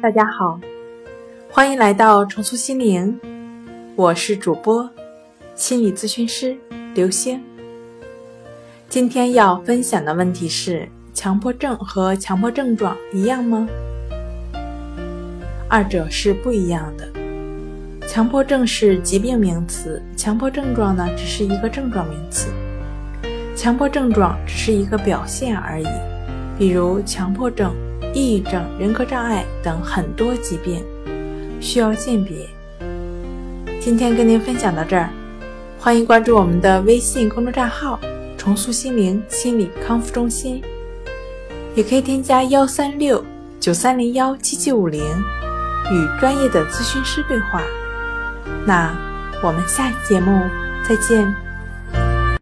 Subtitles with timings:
[0.00, 0.58] 大家好，
[1.50, 3.18] 欢迎来到重塑心灵，
[3.96, 4.88] 我是主播
[5.54, 6.56] 心理咨询师
[6.94, 7.42] 刘星。
[8.88, 13.66] 今天要分享的问题是：强迫症和强迫症状一样吗？
[15.68, 17.08] 二者是不一样的。
[18.06, 22.48] 强迫症是疾病名词，强迫症状呢只是一个症状名词。
[23.56, 25.86] 强迫症状只是一个表现而已，
[26.58, 27.74] 比如强迫症。
[28.12, 30.84] 抑郁症、人格障碍等很多疾病
[31.60, 32.48] 需要鉴别。
[33.80, 35.10] 今天跟您分享到这儿，
[35.78, 37.98] 欢迎关注我们的微信公众账号
[38.38, 40.62] “重塑心灵心理康复中心”，
[41.76, 43.22] 也可以添加幺三六
[43.60, 45.02] 九三零幺七七五零
[45.90, 47.62] 与专业的咨询师对话。
[48.66, 48.94] 那
[49.42, 50.42] 我们下期节目
[50.88, 51.34] 再见。